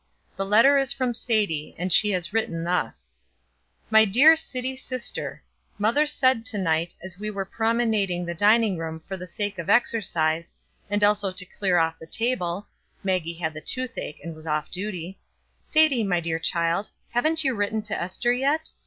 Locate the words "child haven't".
16.39-17.43